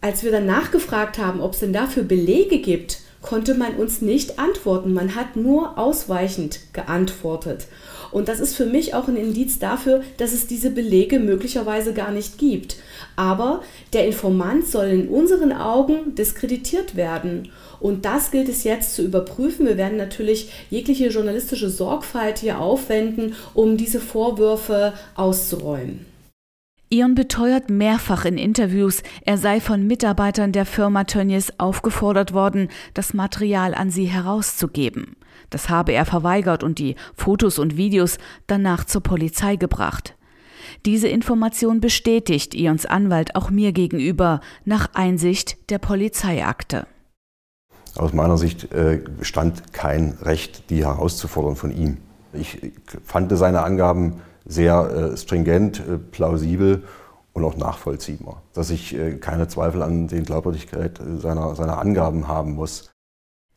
[0.00, 4.38] Als wir dann nachgefragt haben, ob es denn dafür Belege gibt, konnte man uns nicht
[4.38, 4.94] antworten.
[4.94, 7.66] Man hat nur ausweichend geantwortet.
[8.12, 12.12] Und das ist für mich auch ein Indiz dafür, dass es diese Belege möglicherweise gar
[12.12, 12.76] nicht gibt.
[13.16, 13.62] Aber
[13.92, 17.50] der Informant soll in unseren Augen diskreditiert werden.
[17.80, 19.66] Und das gilt es jetzt zu überprüfen.
[19.66, 26.15] Wir werden natürlich jegliche journalistische Sorgfalt hier aufwenden, um diese Vorwürfe auszuräumen.
[26.96, 33.12] Ion beteuert mehrfach in Interviews, er sei von Mitarbeitern der Firma Tönnies aufgefordert worden, das
[33.12, 35.16] Material an sie herauszugeben.
[35.50, 40.16] Das habe er verweigert und die Fotos und Videos danach zur Polizei gebracht.
[40.86, 46.86] Diese Information bestätigt Ions Anwalt auch mir gegenüber nach Einsicht der Polizeiakte.
[47.94, 49.04] Aus meiner Sicht äh,
[49.72, 51.98] kein Recht, die herauszufordern von ihm.
[52.32, 52.58] Ich
[53.04, 54.14] fand seine Angaben
[54.46, 56.84] sehr äh, stringent, äh, plausibel
[57.32, 62.54] und auch nachvollziehbar, dass ich äh, keine Zweifel an den Glaubwürdigkeit seiner, seiner Angaben haben
[62.54, 62.90] muss.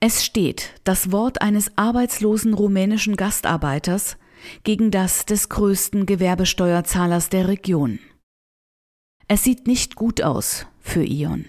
[0.02, 4.18] Es steht das Wort eines arbeitslosen rumänischen Gastarbeiters
[4.64, 8.00] gegen das des größten Gewerbesteuerzahlers der Region.
[9.28, 11.46] Es sieht nicht gut aus für Ion.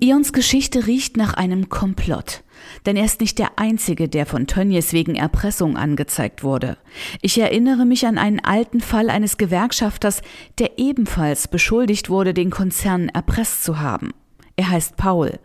[0.00, 2.42] Ions Geschichte riecht nach einem Komplott.
[2.86, 6.78] Denn er ist nicht der Einzige, der von Tönnies wegen Erpressung angezeigt wurde.
[7.20, 10.22] Ich erinnere mich an einen alten Fall eines Gewerkschafters,
[10.58, 14.12] der ebenfalls beschuldigt wurde, den Konzern erpresst zu haben.
[14.56, 15.38] Er heißt Paul.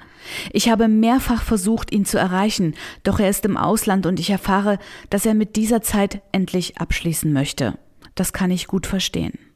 [0.51, 4.77] Ich habe mehrfach versucht, ihn zu erreichen, doch er ist im Ausland und ich erfahre,
[5.09, 7.77] dass er mit dieser Zeit endlich abschließen möchte.
[8.15, 9.48] Das kann ich gut verstehen.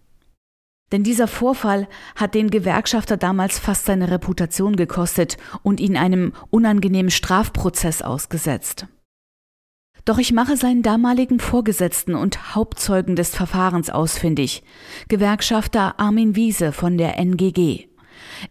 [0.94, 7.10] Denn dieser Vorfall hat den Gewerkschafter damals fast seine Reputation gekostet und ihn einem unangenehmen
[7.10, 8.86] Strafprozess ausgesetzt.
[10.06, 14.64] Doch ich mache seinen damaligen Vorgesetzten und Hauptzeugen des Verfahrens ausfindig,
[15.08, 17.88] Gewerkschafter Armin Wiese von der NGG.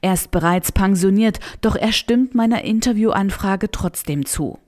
[0.01, 4.59] Er ist bereits pensioniert, doch er stimmt meiner Interviewanfrage trotzdem zu.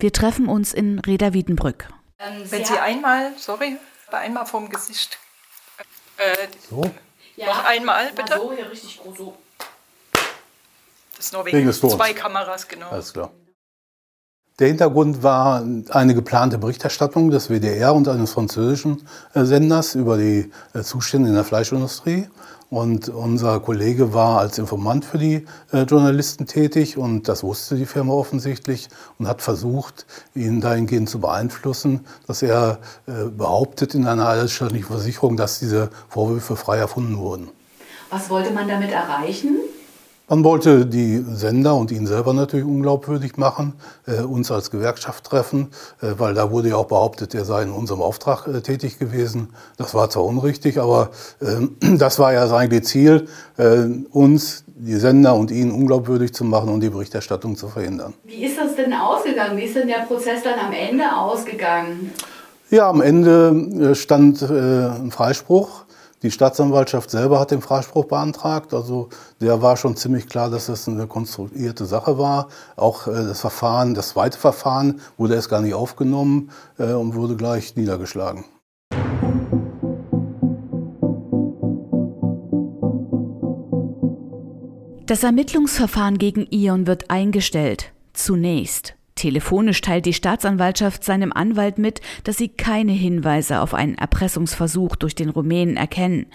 [0.00, 1.88] Wir treffen uns in Reda Wiedenbrück.
[2.18, 3.76] Ähm, Wenn Sie einmal, sorry,
[4.10, 5.18] einmal vom Gesicht.
[6.16, 6.90] Äh, so?
[7.36, 7.46] Ja.
[7.46, 8.36] Noch einmal, bitte.
[8.36, 9.36] So, hier richtig groß, so.
[11.16, 12.90] Das ist nur wegen, wegen zwei Kameras, genau.
[12.90, 13.30] Alles klar.
[14.60, 20.52] Der Hintergrund war eine geplante Berichterstattung des WDR und eines französischen äh, Senders über die
[20.74, 22.28] äh, Zustände in der Fleischindustrie.
[22.74, 27.86] Und unser Kollege war als Informant für die äh, Journalisten tätig und das wusste die
[27.86, 34.26] Firma offensichtlich und hat versucht, ihn dahingehend zu beeinflussen, dass er äh, behauptet in einer
[34.26, 37.48] eidesstattlichen Versicherung, dass diese Vorwürfe frei erfunden wurden.
[38.10, 39.54] Was wollte man damit erreichen?
[40.26, 43.74] Man wollte die Sender und ihn selber natürlich unglaubwürdig machen,
[44.06, 45.68] äh, uns als Gewerkschaft treffen,
[46.00, 49.50] äh, weil da wurde ja auch behauptet, er sei in unserem Auftrag äh, tätig gewesen.
[49.76, 51.10] Das war zwar unrichtig, aber
[51.42, 56.70] ähm, das war ja sein Ziel, äh, uns, die Sender und ihn unglaubwürdig zu machen
[56.70, 58.14] und die Berichterstattung zu verhindern.
[58.24, 59.58] Wie ist das denn ausgegangen?
[59.58, 62.12] Wie ist denn der Prozess dann am Ende ausgegangen?
[62.70, 65.83] Ja, am Ende äh, stand äh, ein Freispruch
[66.24, 68.72] die Staatsanwaltschaft selber hat den Freispruch beantragt.
[68.72, 69.10] Also
[69.42, 72.48] der war schon ziemlich klar, dass das eine konstruierte Sache war.
[72.76, 77.36] Auch äh, das Verfahren, das zweite Verfahren wurde erst gar nicht aufgenommen äh, und wurde
[77.36, 78.44] gleich niedergeschlagen.
[85.06, 87.92] Das Ermittlungsverfahren gegen Ion wird eingestellt.
[88.14, 88.94] Zunächst.
[89.14, 95.14] Telefonisch teilt die Staatsanwaltschaft seinem Anwalt mit, dass sie keine Hinweise auf einen Erpressungsversuch durch
[95.14, 96.26] den Rumänen erkennen.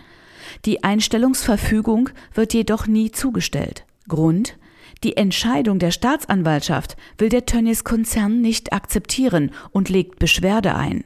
[0.65, 3.86] Die Einstellungsverfügung wird jedoch nie zugestellt.
[4.08, 4.58] Grund?
[5.04, 11.04] Die Entscheidung der Staatsanwaltschaft will der Tönnies Konzern nicht akzeptieren und legt Beschwerde ein.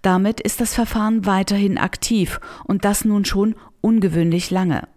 [0.00, 4.88] Damit ist das Verfahren weiterhin aktiv und das nun schon ungewöhnlich lange.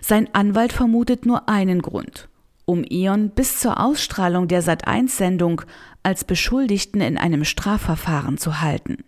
[0.00, 2.28] Sein Anwalt vermutet nur einen Grund
[2.64, 5.62] um Ion bis zur Ausstrahlung der Sat1-Sendung
[6.02, 9.04] als Beschuldigten in einem Strafverfahren zu halten.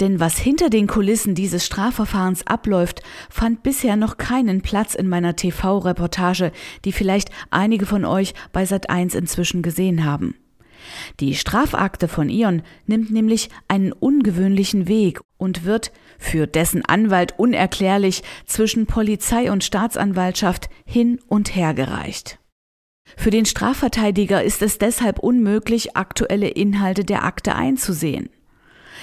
[0.00, 5.34] Denn was hinter den Kulissen dieses Strafverfahrens abläuft, fand bisher noch keinen Platz in meiner
[5.34, 6.52] TV-Reportage,
[6.84, 10.36] die vielleicht einige von euch bei Sat1 inzwischen gesehen haben.
[11.18, 18.22] Die Strafakte von Ion nimmt nämlich einen ungewöhnlichen Weg und wird, für dessen Anwalt unerklärlich,
[18.46, 22.38] zwischen Polizei und Staatsanwaltschaft hin und her gereicht.
[23.16, 28.28] Für den Strafverteidiger ist es deshalb unmöglich, aktuelle Inhalte der Akte einzusehen.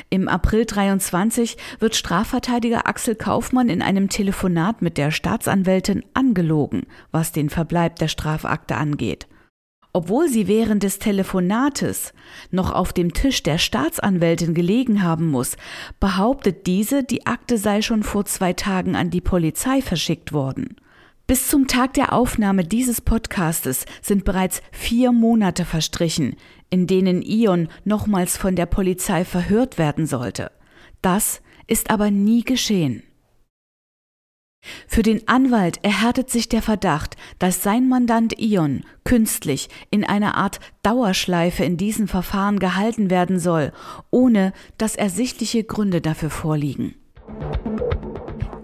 [0.10, 7.32] Im April 23 wird Strafverteidiger Axel Kaufmann in einem Telefonat mit der Staatsanwältin angelogen, was
[7.32, 9.28] den Verbleib der Strafakte angeht.
[9.96, 12.14] Obwohl sie während des Telefonates
[12.52, 15.56] noch auf dem Tisch der Staatsanwältin gelegen haben muss,
[16.02, 20.76] behauptet diese, die Akte sei schon vor zwei Tagen an die Polizei verschickt worden.
[21.28, 26.36] Bis zum Tag der Aufnahme dieses Podcastes sind bereits vier Monate verstrichen,
[26.70, 30.52] in denen Ion nochmals von der Polizei verhört werden sollte.
[31.02, 33.02] Das ist aber nie geschehen.
[34.88, 40.60] Für den Anwalt erhärtet sich der Verdacht, dass sein Mandant Ion künstlich in einer Art
[40.84, 43.72] Dauerschleife in diesem Verfahren gehalten werden soll,
[44.12, 46.96] ohne dass ersichtliche Gründe dafür vorliegen.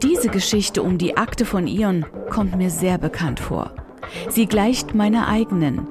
[0.01, 3.75] Diese Geschichte um die Akte von Ion kommt mir sehr bekannt vor.
[4.29, 5.87] Sie gleicht meiner eigenen,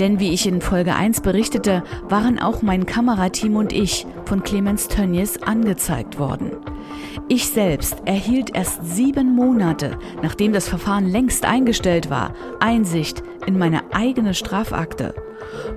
[0.00, 4.88] denn wie ich in Folge 1 berichtete, waren auch mein Kamerateam und ich von Clemens
[4.88, 6.52] Tönnies angezeigt worden.
[7.28, 13.92] Ich selbst erhielt erst sieben Monate, nachdem das Verfahren längst eingestellt war, Einsicht in meine
[13.92, 15.14] eigene Strafakte.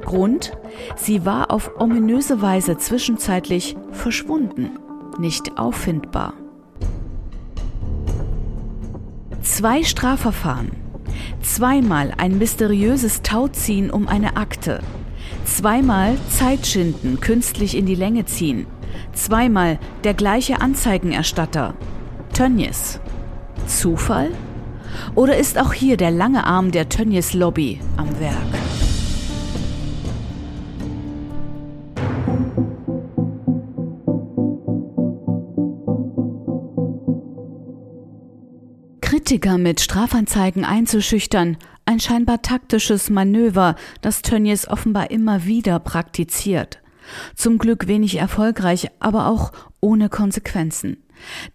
[0.06, 0.54] Grund?
[0.96, 4.72] Sie war auf ominöse Weise zwischenzeitlich verschwunden,
[5.20, 6.34] nicht auffindbar.
[9.42, 10.83] Zwei Strafverfahren
[11.42, 14.82] Zweimal ein mysteriöses Tauziehen um eine Akte.
[15.46, 18.66] Zweimal Zeitschinden künstlich in die Länge ziehen.
[19.14, 21.74] Zweimal der gleiche Anzeigenerstatter.
[22.34, 23.00] Tönnies.
[23.68, 24.32] Zufall?
[25.16, 28.83] Oder ist auch hier der lange Arm der Tönnies Lobby am Werk?
[39.24, 41.56] Kritiker mit Strafanzeigen einzuschüchtern,
[41.86, 46.82] ein scheinbar taktisches Manöver, das Tönnies offenbar immer wieder praktiziert.
[47.34, 50.98] Zum Glück wenig erfolgreich, aber auch ohne Konsequenzen.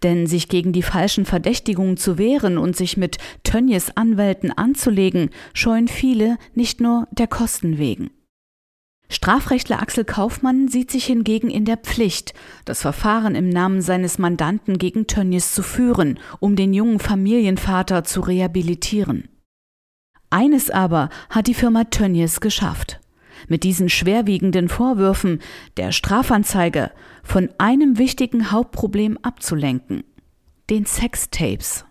[0.01, 5.87] Denn sich gegen die falschen Verdächtigungen zu wehren und sich mit Tönnies Anwälten anzulegen, scheuen
[5.87, 8.09] viele nicht nur der Kosten wegen.
[9.11, 14.77] Strafrechtler Axel Kaufmann sieht sich hingegen in der Pflicht, das Verfahren im Namen seines Mandanten
[14.77, 19.27] gegen Tönnies zu führen, um den jungen Familienvater zu rehabilitieren.
[20.29, 22.99] Eines aber hat die Firma Tönnies geschafft.
[23.47, 25.39] Mit diesen schwerwiegenden Vorwürfen
[25.77, 26.91] der Strafanzeige
[27.23, 30.03] von einem wichtigen Hauptproblem abzulenken,
[30.69, 31.85] den Sextapes.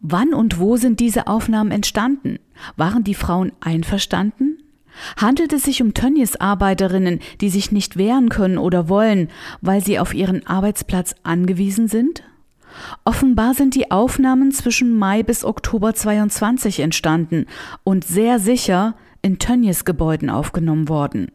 [0.00, 2.40] Wann und wo sind diese Aufnahmen entstanden?
[2.76, 4.58] Waren die Frauen einverstanden?
[5.16, 9.28] Handelt es sich um Tönnies Arbeiterinnen, die sich nicht wehren können oder wollen,
[9.60, 12.22] weil sie auf ihren Arbeitsplatz angewiesen sind?
[13.04, 17.46] Offenbar sind die Aufnahmen zwischen Mai bis Oktober 22 entstanden
[17.84, 21.30] und sehr sicher in Tönnies Gebäuden aufgenommen worden.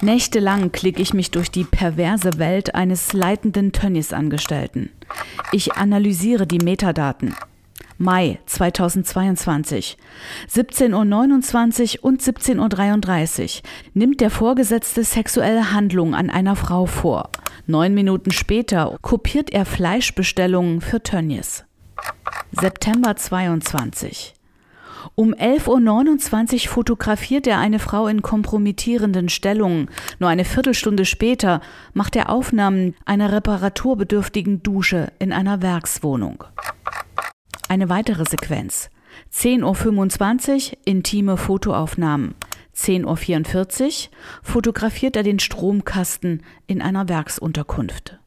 [0.00, 4.90] Nächtelang klicke ich mich durch die perverse Welt eines leitenden Tönnies-Angestellten.
[5.52, 7.34] Ich analysiere die Metadaten.
[7.98, 9.96] Mai 2022.
[10.50, 13.62] 17.29 Uhr und 17.33 Uhr
[13.94, 17.30] nimmt der Vorgesetzte sexuelle Handlungen an einer Frau vor.
[17.66, 21.64] Neun Minuten später kopiert er Fleischbestellungen für Tönnies.
[22.52, 24.34] September 22.
[25.14, 29.88] Um 11.29 Uhr fotografiert er eine Frau in kompromittierenden Stellungen.
[30.18, 31.60] Nur eine Viertelstunde später
[31.92, 36.44] macht er Aufnahmen einer reparaturbedürftigen Dusche in einer Werkswohnung.
[37.68, 38.90] Eine weitere Sequenz.
[39.32, 42.34] 10.25 Uhr intime Fotoaufnahmen.
[42.76, 43.92] 10.44 Uhr
[44.42, 48.18] fotografiert er den Stromkasten in einer Werksunterkunft.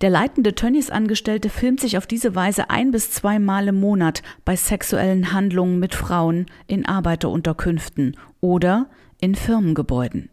[0.00, 5.32] Der leitende Tönnies-Angestellte filmt sich auf diese Weise ein bis zweimal im Monat bei sexuellen
[5.32, 8.88] Handlungen mit Frauen in Arbeiterunterkünften oder
[9.20, 10.30] in Firmengebäuden.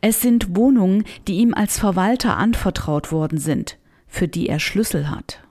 [0.00, 3.76] Es sind Wohnungen, die ihm als Verwalter anvertraut worden sind,
[4.06, 5.42] für die er Schlüssel hat.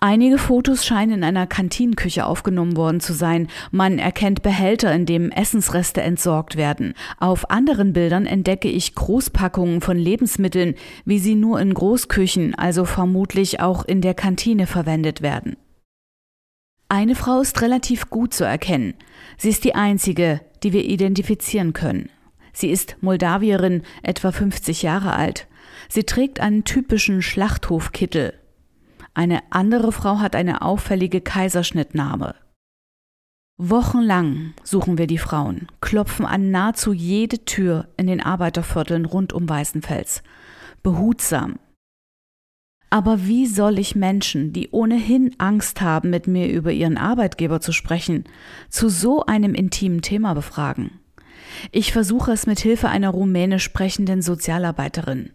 [0.00, 3.48] Einige Fotos scheinen in einer Kantinenküche aufgenommen worden zu sein.
[3.70, 6.94] Man erkennt Behälter, in denen Essensreste entsorgt werden.
[7.18, 10.74] Auf anderen Bildern entdecke ich Großpackungen von Lebensmitteln,
[11.04, 15.56] wie sie nur in Großküchen, also vermutlich auch in der Kantine verwendet werden.
[16.88, 18.94] Eine Frau ist relativ gut zu erkennen.
[19.38, 22.10] Sie ist die einzige, die wir identifizieren können.
[22.52, 25.46] Sie ist Moldawierin, etwa 50 Jahre alt,
[25.88, 28.34] Sie trägt einen typischen Schlachthofkittel.
[29.14, 32.34] Eine andere Frau hat eine auffällige Kaiserschnittnarbe.
[33.58, 39.48] Wochenlang suchen wir die Frauen, klopfen an nahezu jede Tür in den Arbeitervierteln rund um
[39.48, 40.22] Weißenfels.
[40.82, 41.58] Behutsam.
[42.88, 47.72] Aber wie soll ich Menschen, die ohnehin Angst haben, mit mir über ihren Arbeitgeber zu
[47.72, 48.24] sprechen,
[48.68, 51.00] zu so einem intimen Thema befragen?
[51.70, 55.30] Ich versuche es mit Hilfe einer rumänisch sprechenden Sozialarbeiterin.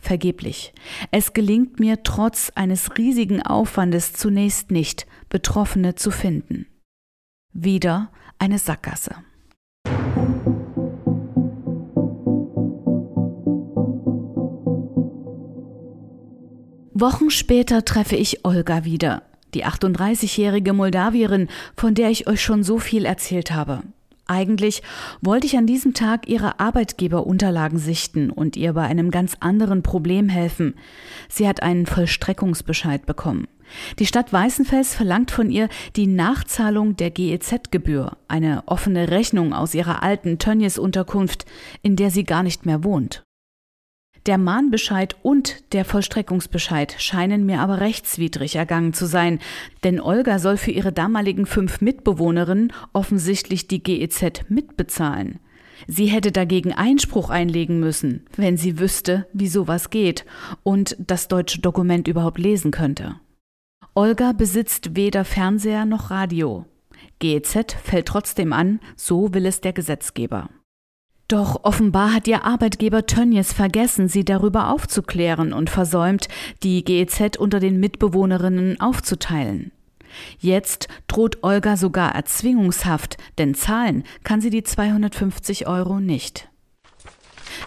[0.00, 0.72] Vergeblich.
[1.10, 6.66] Es gelingt mir trotz eines riesigen Aufwandes zunächst nicht, Betroffene zu finden.
[7.52, 9.16] Wieder eine Sackgasse.
[16.92, 19.22] Wochen später treffe ich Olga wieder,
[19.54, 23.82] die 38-jährige Moldawierin, von der ich euch schon so viel erzählt habe.
[24.30, 24.84] Eigentlich
[25.20, 30.28] wollte ich an diesem Tag ihre Arbeitgeberunterlagen sichten und ihr bei einem ganz anderen Problem
[30.28, 30.74] helfen.
[31.28, 33.48] Sie hat einen Vollstreckungsbescheid bekommen.
[33.98, 40.04] Die Stadt Weißenfels verlangt von ihr die Nachzahlung der GEZ-Gebühr, eine offene Rechnung aus ihrer
[40.04, 41.44] alten Tönnies-Unterkunft,
[41.82, 43.24] in der sie gar nicht mehr wohnt.
[44.26, 49.38] Der Mahnbescheid und der Vollstreckungsbescheid scheinen mir aber rechtswidrig ergangen zu sein,
[49.82, 55.40] denn Olga soll für ihre damaligen fünf Mitbewohnerinnen offensichtlich die GEZ mitbezahlen.
[55.86, 60.26] Sie hätte dagegen Einspruch einlegen müssen, wenn sie wüsste, wie sowas geht
[60.62, 63.16] und das deutsche Dokument überhaupt lesen könnte.
[63.94, 66.66] Olga besitzt weder Fernseher noch Radio.
[67.18, 70.50] GEZ fällt trotzdem an, so will es der Gesetzgeber.
[71.30, 76.26] Doch offenbar hat ihr Arbeitgeber Tönnies vergessen, sie darüber aufzuklären und versäumt,
[76.64, 79.70] die GEZ unter den Mitbewohnerinnen aufzuteilen.
[80.40, 86.48] Jetzt droht Olga sogar Erzwingungshaft, denn zahlen kann sie die 250 Euro nicht.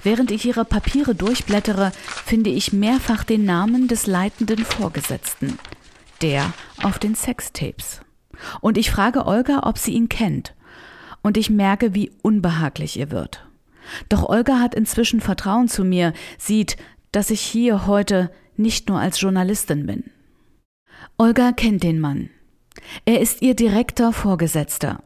[0.03, 1.93] Während ich ihre Papiere durchblättere,
[2.25, 5.57] finde ich mehrfach den Namen des leitenden Vorgesetzten,
[6.21, 6.51] der
[6.83, 8.01] auf den Sextapes.
[8.59, 10.53] Und ich frage Olga, ob sie ihn kennt.
[11.21, 13.47] Und ich merke, wie unbehaglich ihr wird.
[14.09, 16.77] Doch Olga hat inzwischen Vertrauen zu mir, sieht,
[17.11, 20.05] dass ich hier heute nicht nur als Journalistin bin.
[21.17, 22.29] Olga kennt den Mann.
[23.05, 25.03] Er ist ihr direkter Vorgesetzter.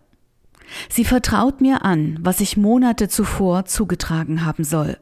[0.89, 4.97] Sie vertraut mir an, was ich Monate zuvor zugetragen haben soll.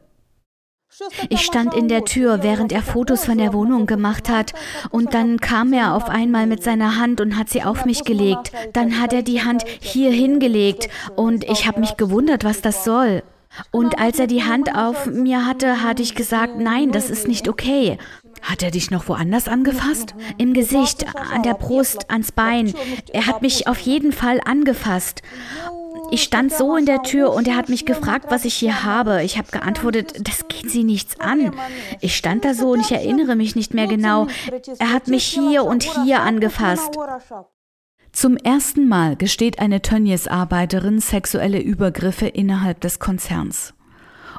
[1.30, 4.54] Ich stand in der Tür, während er Fotos von der Wohnung gemacht hat,
[4.92, 8.54] und dann kam er auf einmal mit seiner Hand und hat sie auf mich gelegt.
[8.72, 13.24] Dann hat er die Hand hier hingelegt, und ich habe mich gewundert, was das soll.
[13.72, 17.48] Und als er die Hand auf mir hatte, hatte ich gesagt, nein, das ist nicht
[17.48, 17.98] okay.
[18.42, 20.14] Hat er dich noch woanders angefasst?
[20.38, 22.74] Im Gesicht, an der Brust, ans Bein.
[23.12, 25.22] Er hat mich auf jeden Fall angefasst.
[26.12, 29.24] Ich stand so in der Tür und er hat mich gefragt, was ich hier habe.
[29.24, 31.56] Ich habe geantwortet, das geht sie nichts an.
[32.02, 34.28] Ich stand da so und ich erinnere mich nicht mehr genau.
[34.78, 36.98] Er hat mich hier und hier angefasst.
[38.16, 43.74] Zum ersten Mal gesteht eine Tönnies-Arbeiterin sexuelle Übergriffe innerhalb des Konzerns.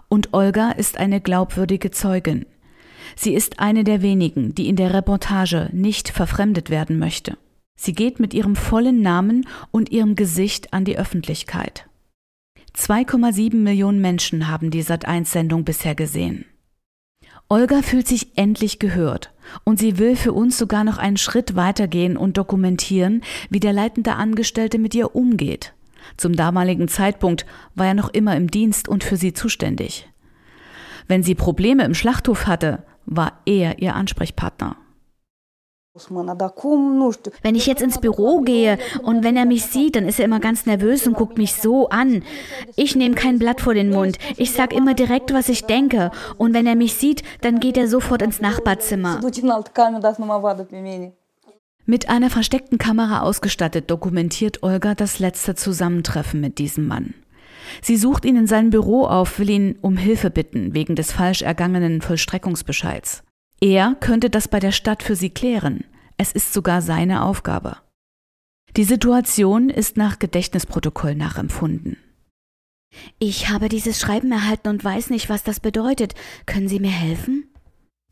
[0.09, 2.47] Und Olga ist eine glaubwürdige Zeugin.
[3.17, 7.37] Sie ist eine der wenigen, die in der Reportage nicht verfremdet werden möchte.
[7.79, 11.87] Sie geht mit ihrem vollen Namen und ihrem Gesicht an die Öffentlichkeit.
[12.75, 16.47] 2,7 Millionen Menschen haben die Sat1-Sendung bisher gesehen.
[17.51, 22.17] Olga fühlt sich endlich gehört und sie will für uns sogar noch einen Schritt weitergehen
[22.17, 25.73] und dokumentieren, wie der leitende Angestellte mit ihr umgeht.
[26.17, 30.09] Zum damaligen Zeitpunkt war er noch immer im Dienst und für sie zuständig.
[31.09, 34.77] Wenn sie Probleme im Schlachthof hatte, war er ihr Ansprechpartner.
[37.43, 40.41] Wenn ich jetzt ins Büro gehe und wenn er mich sieht, dann ist er immer
[40.41, 42.23] ganz nervös und guckt mich so an.
[42.77, 44.19] Ich nehme kein Blatt vor den Mund.
[44.37, 46.11] Ich sag immer direkt, was ich denke.
[46.37, 49.21] Und wenn er mich sieht, dann geht er sofort ins Nachbarzimmer.
[51.89, 57.15] Mit einer versteckten Kamera ausgestattet dokumentiert Olga das letzte Zusammentreffen mit diesem Mann.
[57.81, 61.43] Sie sucht ihn in seinem Büro auf, will ihn um Hilfe bitten wegen des falsch
[61.43, 63.23] ergangenen Vollstreckungsbescheids.
[63.61, 65.85] Er könnte das bei der Stadt für sie klären.
[66.19, 67.79] Es ist sogar seine Aufgabe.
[68.77, 71.97] Die Situation ist nach Gedächtnisprotokoll nachempfunden.
[73.19, 76.15] Ich habe dieses Schreiben erhalten und weiß nicht, was das bedeutet.
[76.47, 77.51] Können Sie mir helfen?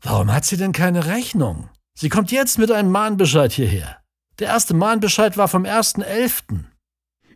[0.01, 1.69] Warum hat sie denn keine Rechnung?
[1.97, 3.97] Sie kommt jetzt mit einem Mahnbescheid hierher.
[4.39, 6.65] Der erste Mahnbescheid war vom 1.11.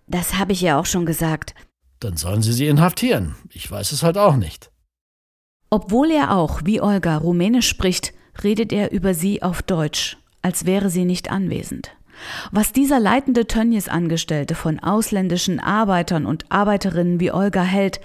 [0.07, 1.55] Das habe ich ja auch schon gesagt.
[1.99, 3.35] Dann sollen Sie sie inhaftieren.
[3.49, 4.71] Ich weiß es halt auch nicht.
[5.69, 8.13] Obwohl er auch, wie Olga, Rumänisch spricht,
[8.43, 11.91] redet er über sie auf Deutsch, als wäre sie nicht anwesend.
[12.51, 18.01] Was dieser leitende Tönnies-Angestellte von ausländischen Arbeitern und Arbeiterinnen wie Olga hält,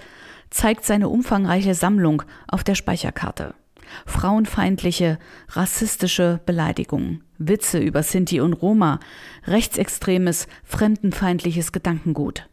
[0.49, 3.55] zeigt seine umfangreiche Sammlung auf der Speicherkarte.
[4.05, 8.99] Frauenfeindliche, rassistische Beleidigungen, Witze über Sinti und Roma,
[9.45, 12.47] rechtsextremes, fremdenfeindliches Gedankengut.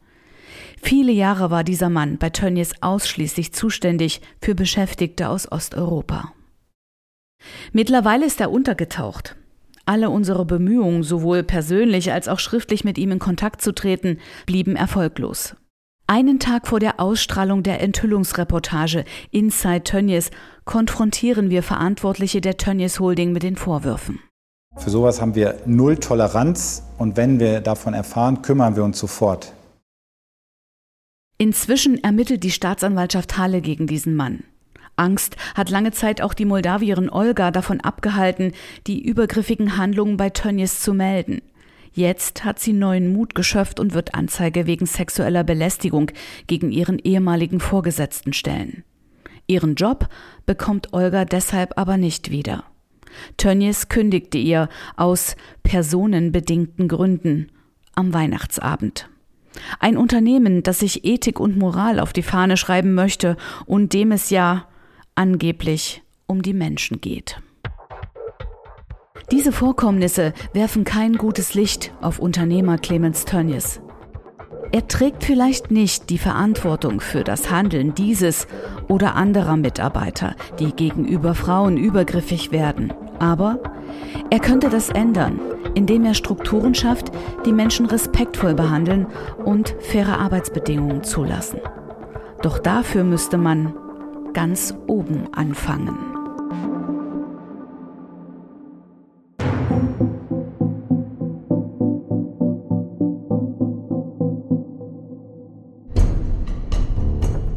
[0.85, 6.33] Viele Jahre war dieser Mann bei Tönnies ausschließlich zuständig für Beschäftigte aus Osteuropa.
[7.73, 9.37] Mittlerweile ist er untergetaucht.
[9.87, 14.77] Alle unsere Bemühungen, sowohl persönlich als auch schriftlich mit ihm in Kontakt zu treten, blieben
[14.77, 15.57] erfolglos.
[16.09, 20.31] Einen Tag vor der Ausstrahlung der Enthüllungsreportage Inside Tönnies
[20.65, 24.19] konfrontieren wir Verantwortliche der Tönnies Holding mit den Vorwürfen.
[24.77, 29.53] Für sowas haben wir null Toleranz und wenn wir davon erfahren, kümmern wir uns sofort.
[31.43, 34.45] Inzwischen ermittelt die Staatsanwaltschaft Halle gegen diesen Mann.
[34.95, 38.53] Angst hat lange Zeit auch die Moldawierin Olga davon abgehalten,
[38.87, 41.43] die übergriffigen Handlungen bei Tönnies zu melden.
[41.93, 46.13] Jetzt hat sie neuen Mut geschöpft und wird Anzeige wegen sexueller Belästigung
[46.47, 48.85] gegen ihren ehemaligen Vorgesetzten stellen.
[49.49, 50.09] Ihren Job
[50.47, 52.63] bekommt Olga deshalb aber nicht wieder.
[53.37, 55.35] Tönnies kündigte ihr aus
[55.65, 57.49] personenbedingten Gründen
[57.97, 59.09] am Weihnachtsabend.
[59.79, 63.37] Ein Unternehmen, das sich Ethik und Moral auf die Fahne schreiben möchte
[63.67, 64.67] und dem es ja
[65.15, 67.41] angeblich um die Menschen geht.
[69.31, 73.81] Diese Vorkommnisse werfen kein gutes Licht auf Unternehmer Clemens Tönnies.
[74.73, 78.47] Er trägt vielleicht nicht die Verantwortung für das Handeln dieses
[78.89, 82.93] oder anderer Mitarbeiter, die gegenüber Frauen übergriffig werden.
[83.19, 83.59] Aber
[84.31, 85.41] er könnte das ändern,
[85.75, 87.13] indem er Strukturen schafft,
[87.45, 89.07] die Menschen respektvoll behandeln
[89.45, 91.61] und faire Arbeitsbedingungen zulassen.
[92.43, 93.75] Doch dafür müsste man
[94.33, 95.99] ganz oben anfangen.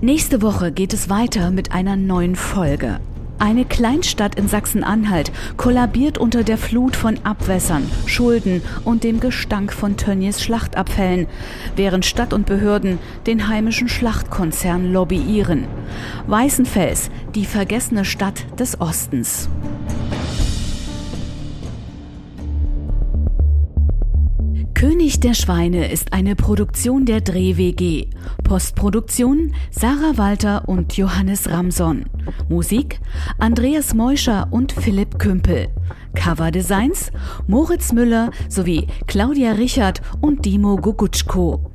[0.02, 3.00] Nächste Woche geht es weiter mit einer neuen Folge.
[3.38, 9.98] Eine Kleinstadt in Sachsen-Anhalt kollabiert unter der Flut von Abwässern, Schulden und dem Gestank von
[9.98, 11.28] Tönnies Schlachtabfällen,
[11.76, 15.66] während Stadt und Behörden den heimischen Schlachtkonzern lobbyieren.
[16.28, 19.50] Weißenfels, die vergessene Stadt des Ostens.
[24.76, 28.08] König der Schweine ist eine Produktion der Dreh WG.
[28.44, 32.08] Postproduktion Sarah Walter und Johannes Ramson.
[32.50, 33.00] Musik
[33.40, 35.70] Andreas Meuscher und Philipp Kümpel.
[36.14, 37.14] Coverdesigns
[37.48, 41.75] Moritz Müller sowie Claudia Richard und Dimo Gugutschko.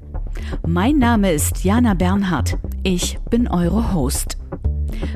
[0.66, 2.58] Mein Name ist Jana Bernhardt.
[2.82, 4.38] Ich bin eure Host.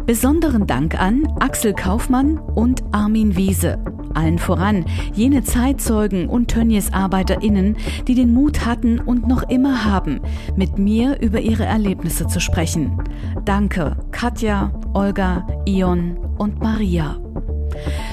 [0.07, 3.79] Besonderen Dank an Axel Kaufmann und Armin Wiese.
[4.15, 10.21] Allen voran jene Zeitzeugen und Tönnies ArbeiterInnen, die den Mut hatten und noch immer haben,
[10.57, 13.03] mit mir über ihre Erlebnisse zu sprechen.
[13.45, 17.17] Danke, Katja, Olga, Ion und Maria.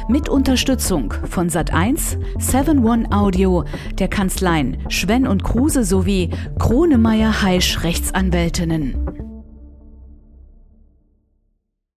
[0.08, 3.64] Mit Unterstützung von Sat1, 7 Audio,
[3.99, 6.30] der Kanzleien Schwenn und Kruse sowie
[6.60, 9.20] Kronemeyer Heisch Rechtsanwältinnen.